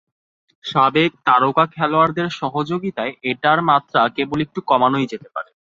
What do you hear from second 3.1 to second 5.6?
এটার মাত্রা কেবল একটু কমানোই যেতে পারে।